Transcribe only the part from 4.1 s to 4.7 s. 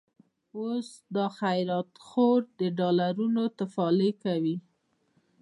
کوي